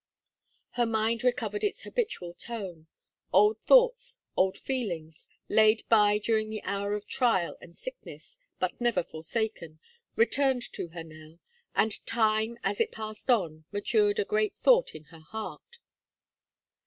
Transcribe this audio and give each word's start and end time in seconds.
Her 0.71 0.87
mind 0.87 1.23
recovered 1.23 1.63
its 1.63 1.83
habitual 1.83 2.33
tone; 2.33 2.87
old 3.31 3.59
thoughts, 3.67 4.17
old 4.35 4.57
feelings, 4.57 5.29
laid 5.47 5.83
by 5.89 6.17
during 6.17 6.49
the 6.49 6.63
hour 6.63 6.95
of 6.95 7.05
trial 7.05 7.55
and 7.61 7.77
sickness, 7.77 8.39
but 8.57 8.81
never 8.81 9.03
forsaken, 9.03 9.79
returned 10.15 10.63
to 10.73 10.87
her 10.87 11.03
now, 11.03 11.37
and 11.75 12.03
time, 12.07 12.57
as 12.63 12.81
it 12.81 12.91
passed 12.91 13.29
on, 13.29 13.65
matured 13.71 14.17
a 14.17 14.25
great 14.25 14.55
thought 14.55 14.95
in 14.95 15.03
her 15.13 15.19
heart. 15.19 15.77